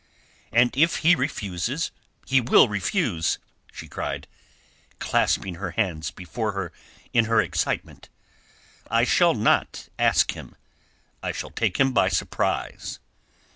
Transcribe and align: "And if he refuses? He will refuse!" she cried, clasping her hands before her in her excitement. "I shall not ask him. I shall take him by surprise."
"And 0.51 0.75
if 0.75 0.95
he 1.05 1.13
refuses? 1.15 1.91
He 2.25 2.41
will 2.41 2.67
refuse!" 2.67 3.37
she 3.71 3.87
cried, 3.87 4.25
clasping 4.97 5.53
her 5.57 5.69
hands 5.77 6.09
before 6.09 6.53
her 6.53 6.71
in 7.13 7.25
her 7.25 7.39
excitement. 7.39 8.09
"I 8.89 9.03
shall 9.03 9.35
not 9.35 9.89
ask 9.99 10.31
him. 10.31 10.55
I 11.21 11.31
shall 11.31 11.51
take 11.51 11.79
him 11.79 11.93
by 11.93 12.09
surprise." 12.09 12.97